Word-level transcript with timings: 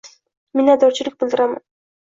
Minnadorchilik 0.61 1.21
bildiraman. 1.21 1.65